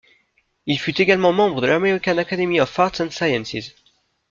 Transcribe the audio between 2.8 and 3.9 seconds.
and Sciences.